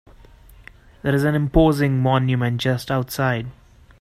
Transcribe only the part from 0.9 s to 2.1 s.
There is an imposing